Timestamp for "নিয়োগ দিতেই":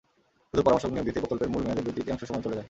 0.93-1.23